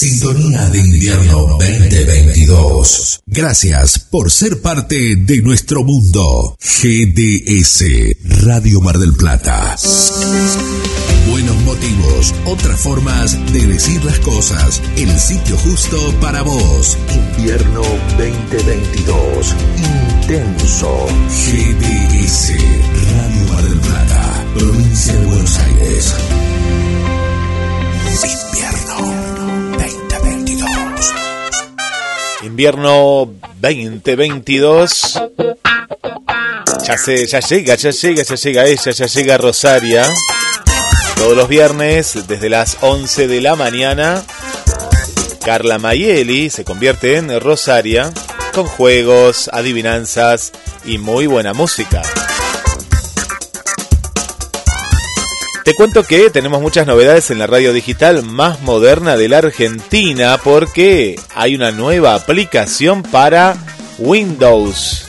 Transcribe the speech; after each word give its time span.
Sintonía 0.00 0.66
de 0.70 0.78
invierno 0.78 1.58
2022. 1.58 3.20
Gracias 3.26 3.98
por 3.98 4.30
ser 4.30 4.62
parte 4.62 5.14
de 5.14 5.42
nuestro 5.42 5.84
mundo. 5.84 6.56
GDS, 6.58 7.84
Radio 8.42 8.80
Mar 8.80 8.96
del 8.96 9.12
Plata. 9.12 9.76
Buenos 11.28 11.56
motivos, 11.64 12.34
otras 12.46 12.80
formas 12.80 13.36
de 13.52 13.66
decir 13.66 14.02
las 14.02 14.18
cosas. 14.20 14.80
El 14.96 15.18
sitio 15.18 15.58
justo 15.58 15.98
para 16.18 16.40
vos. 16.40 16.96
Invierno 17.36 17.82
2022. 18.16 19.54
Intenso. 20.22 21.08
GDS, 21.28 22.29
Invierno 32.60 33.26
2022. 33.58 35.18
Ya 36.86 36.98
se, 36.98 37.26
ya 37.26 37.40
llega, 37.40 37.74
ya 37.74 37.90
llega, 37.90 38.22
ya 38.22 38.34
llega 38.34 38.66
ella, 38.66 38.90
ya 38.90 39.06
llega 39.06 39.38
Rosaria. 39.38 40.04
Todos 41.16 41.34
los 41.38 41.48
viernes, 41.48 42.28
desde 42.28 42.50
las 42.50 42.76
11 42.82 43.28
de 43.28 43.40
la 43.40 43.56
mañana, 43.56 44.22
Carla 45.42 45.78
Mayeli 45.78 46.50
se 46.50 46.64
convierte 46.64 47.16
en 47.16 47.40
Rosaria 47.40 48.12
con 48.52 48.66
juegos, 48.66 49.48
adivinanzas 49.50 50.52
y 50.84 50.98
muy 50.98 51.26
buena 51.26 51.54
música. 51.54 52.02
Te 55.70 55.76
cuento 55.76 56.02
que 56.02 56.30
tenemos 56.30 56.60
muchas 56.60 56.84
novedades 56.84 57.30
en 57.30 57.38
la 57.38 57.46
radio 57.46 57.72
digital 57.72 58.24
más 58.24 58.60
moderna 58.62 59.16
de 59.16 59.28
la 59.28 59.38
Argentina 59.38 60.36
porque 60.42 61.14
hay 61.32 61.54
una 61.54 61.70
nueva 61.70 62.16
aplicación 62.16 63.04
para 63.04 63.56
Windows, 63.98 65.04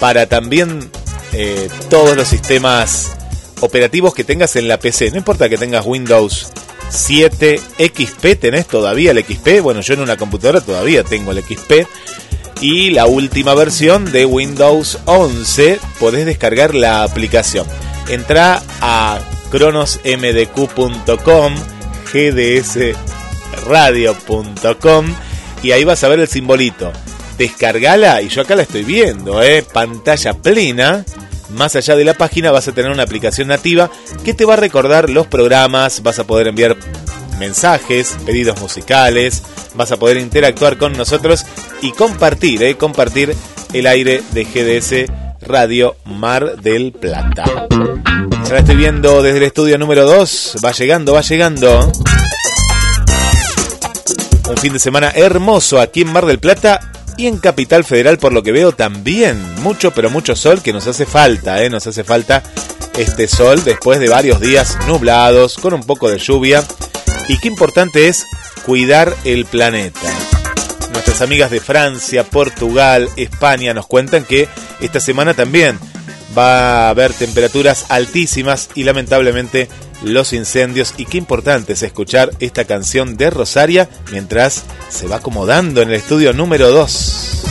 para 0.00 0.26
también 0.26 0.90
eh, 1.32 1.68
todos 1.90 2.16
los 2.16 2.26
sistemas 2.26 3.12
operativos 3.60 4.12
que 4.12 4.24
tengas 4.24 4.56
en 4.56 4.66
la 4.66 4.80
PC. 4.80 5.12
No 5.12 5.18
importa 5.18 5.48
que 5.48 5.56
tengas 5.56 5.86
Windows 5.86 6.48
7 6.88 7.60
XP, 7.78 8.40
tenés 8.40 8.66
todavía 8.66 9.12
el 9.12 9.24
XP. 9.24 9.62
Bueno, 9.62 9.80
yo 9.80 9.94
en 9.94 10.00
una 10.00 10.16
computadora 10.16 10.60
todavía 10.60 11.04
tengo 11.04 11.30
el 11.30 11.40
XP. 11.40 11.86
Y 12.60 12.90
la 12.90 13.06
última 13.06 13.54
versión 13.54 14.10
de 14.10 14.26
Windows 14.26 14.98
11 15.04 15.78
podés 16.00 16.26
descargar 16.26 16.74
la 16.74 17.04
aplicación. 17.04 17.64
Entra 18.08 18.60
a 18.80 19.20
cronosmdq.com, 19.50 21.54
gdsradio.com 22.12 25.06
y 25.62 25.72
ahí 25.72 25.84
vas 25.84 26.02
a 26.04 26.08
ver 26.08 26.20
el 26.20 26.28
simbolito. 26.28 26.90
Descargala 27.36 28.22
y 28.22 28.28
yo 28.28 28.40
acá 28.42 28.54
la 28.54 28.62
estoy 28.62 28.84
viendo, 28.84 29.42
¿eh? 29.42 29.62
pantalla 29.62 30.34
plena 30.34 31.04
más 31.54 31.76
allá 31.76 31.96
de 31.96 32.04
la 32.04 32.14
página 32.14 32.50
vas 32.50 32.68
a 32.68 32.72
tener 32.72 32.90
una 32.90 33.02
aplicación 33.02 33.48
nativa 33.48 33.90
que 34.24 34.34
te 34.34 34.44
va 34.44 34.54
a 34.54 34.58
recordar 34.58 35.10
los 35.10 35.26
programas, 35.26 36.02
vas 36.02 36.18
a 36.18 36.24
poder 36.24 36.48
enviar 36.48 36.76
mensajes, 37.38 38.16
pedidos 38.26 38.60
musicales, 38.60 39.42
vas 39.74 39.92
a 39.92 39.96
poder 39.96 40.18
interactuar 40.18 40.76
con 40.76 40.92
nosotros 40.92 41.44
y 41.80 41.92
compartir, 41.92 42.62
eh, 42.62 42.76
compartir 42.76 43.34
el 43.72 43.86
aire 43.86 44.22
de 44.32 44.44
GDS 44.44 45.10
Radio 45.40 45.96
Mar 46.04 46.60
del 46.60 46.92
Plata. 46.92 47.66
Ya 48.50 48.54
la 48.54 48.60
estoy 48.62 48.74
viendo 48.74 49.22
desde 49.22 49.38
el 49.38 49.44
estudio 49.44 49.78
número 49.78 50.04
2, 50.06 50.56
va 50.64 50.72
llegando, 50.72 51.12
va 51.14 51.20
llegando. 51.20 51.92
Un 54.48 54.56
fin 54.56 54.72
de 54.72 54.80
semana 54.80 55.12
hermoso 55.14 55.80
aquí 55.80 56.00
en 56.00 56.12
Mar 56.12 56.26
del 56.26 56.40
Plata 56.40 56.80
y 57.16 57.28
en 57.28 57.38
Capital 57.38 57.84
Federal, 57.84 58.18
por 58.18 58.32
lo 58.32 58.42
que 58.42 58.50
veo, 58.50 58.72
también 58.72 59.40
mucho, 59.62 59.92
pero 59.92 60.10
mucho 60.10 60.34
sol 60.34 60.62
que 60.62 60.72
nos 60.72 60.88
hace 60.88 61.06
falta, 61.06 61.62
¿eh? 61.62 61.70
Nos 61.70 61.86
hace 61.86 62.02
falta 62.02 62.42
este 62.98 63.28
sol 63.28 63.62
después 63.62 64.00
de 64.00 64.08
varios 64.08 64.40
días 64.40 64.76
nublados, 64.88 65.56
con 65.56 65.72
un 65.72 65.84
poco 65.84 66.10
de 66.10 66.18
lluvia. 66.18 66.64
Y 67.28 67.38
qué 67.38 67.46
importante 67.46 68.08
es 68.08 68.26
cuidar 68.66 69.14
el 69.22 69.44
planeta. 69.44 70.10
Nuestras 70.92 71.22
amigas 71.22 71.52
de 71.52 71.60
Francia, 71.60 72.24
Portugal, 72.24 73.08
España 73.16 73.74
nos 73.74 73.86
cuentan 73.86 74.24
que 74.24 74.48
esta 74.80 74.98
semana 74.98 75.34
también 75.34 75.78
va 76.36 76.86
a 76.86 76.90
haber 76.90 77.12
temperaturas 77.12 77.86
altísimas 77.88 78.70
y 78.74 78.84
lamentablemente 78.84 79.68
los 80.02 80.32
incendios 80.32 80.94
y 80.96 81.04
qué 81.04 81.18
importante 81.18 81.74
es 81.74 81.82
escuchar 81.82 82.30
esta 82.40 82.64
canción 82.64 83.16
de 83.16 83.30
Rosaria 83.30 83.88
mientras 84.10 84.64
se 84.88 85.06
va 85.06 85.16
acomodando 85.16 85.82
en 85.82 85.90
el 85.90 85.96
estudio 85.96 86.32
número 86.32 86.70
2. 86.70 87.49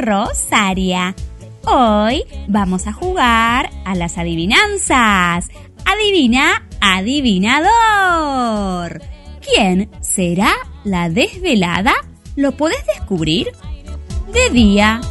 Rosaria. 0.00 1.14
Hoy 1.64 2.24
vamos 2.48 2.86
a 2.86 2.92
jugar 2.92 3.70
a 3.84 3.94
las 3.94 4.16
adivinanzas. 4.16 5.48
Adivina, 5.84 6.66
adivinador. 6.80 7.70
¿Quién 9.40 9.90
será 10.00 10.52
la 10.84 11.10
desvelada? 11.10 11.92
¿Lo 12.34 12.52
podés 12.52 12.82
descubrir? 12.86 13.48
De 14.32 14.48
día 14.50 15.02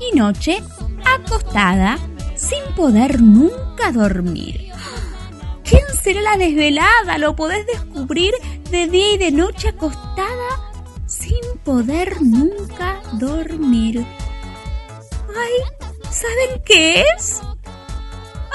y 0.00 0.16
noche, 0.16 0.62
acostada, 1.04 1.98
sin 2.34 2.62
poder 2.74 3.20
nunca 3.20 3.92
dormir. 3.92 4.70
¿Quién 5.64 5.84
será 6.02 6.22
la 6.22 6.38
desvelada? 6.38 7.18
¿Lo 7.18 7.36
podés 7.36 7.66
descubrir 7.66 8.32
de 8.70 8.86
día 8.86 9.14
y 9.14 9.18
de 9.18 9.32
noche 9.32 9.68
acostada, 9.68 10.72
sin 11.06 11.42
poder 11.62 12.22
nunca 12.22 13.02
dormir? 13.12 14.06
Ay, 15.36 15.52
¿saben 16.10 16.62
qué 16.64 17.04
es? 17.16 17.40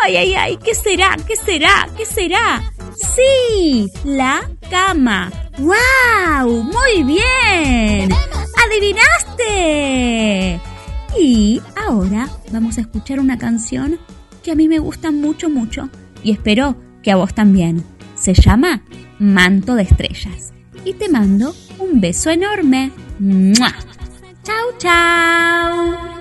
Ay, 0.03 0.18
ay, 0.18 0.36
ay, 0.36 0.58
¿qué 0.58 0.75
será? 0.75 1.16
¿Qué 1.28 1.36
será? 1.36 1.88
¿Qué 1.97 2.06
será? 2.06 2.62
Sí, 3.16 3.90
la 4.03 4.50
cama. 4.69 5.31
¡Wow! 5.58 6.63
Muy 6.63 7.03
bien. 7.03 8.09
¡Adivinaste! 8.66 10.59
Y 11.18 11.62
ahora 11.75 12.30
vamos 12.52 12.78
a 12.78 12.81
escuchar 12.81 13.19
una 13.19 13.38
canción 13.38 14.00
que 14.44 14.52
a 14.52 14.56
mí 14.56 14.68
me 14.68 14.80
gusta 14.80 15.12
mucho, 15.12 15.50
mucho. 15.50 15.90
Y 16.24 16.31
espero 16.31 16.75
que 17.02 17.12
a 17.12 17.16
vos 17.16 17.34
también. 17.34 17.84
Se 18.16 18.34
llama 18.34 18.84
Manto 19.19 19.75
de 19.75 19.83
Estrellas. 19.83 20.54
Y 20.83 20.94
te 20.94 21.10
mando 21.10 21.56
un 21.80 22.01
beso 22.01 22.30
enorme. 22.30 22.92
¡Mua! 23.19 23.74
¡Chao, 24.44 24.78
chao! 24.78 26.14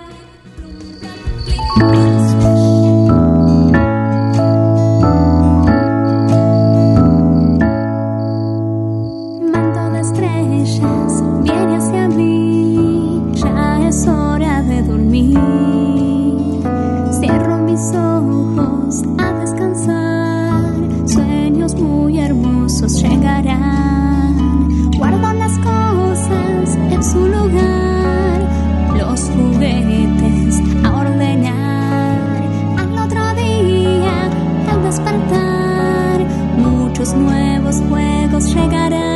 Nuevos 37.17 37.77
juegos 37.89 38.55
llegarán. 38.55 39.14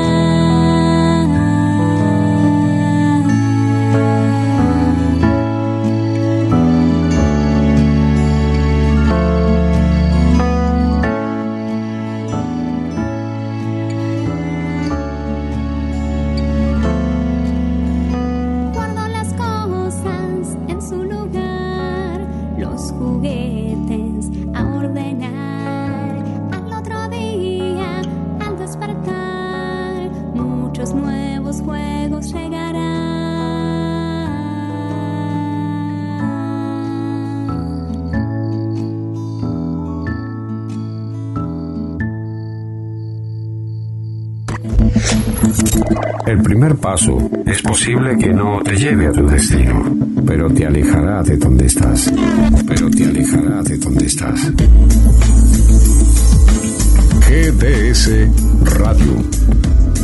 Llegarán. 32.33 32.99
El 46.27 46.43
primer 46.43 46.77
paso 46.77 47.31
es 47.47 47.63
posible 47.63 48.19
que 48.19 48.29
no 48.29 48.61
te 48.63 48.77
lleve 48.77 49.07
a 49.07 49.13
tu 49.13 49.27
destino, 49.27 49.97
pero 50.27 50.51
te 50.51 50.67
alejará 50.67 51.23
de 51.23 51.39
donde 51.39 51.67
estás. 51.67 52.13
Pero 52.67 52.91
te 52.91 53.05
alejará 53.05 53.63
de 53.63 53.79
donde 53.79 54.07
estás. 54.07 54.53
GDS 57.29 58.11
Radio. 58.77 59.88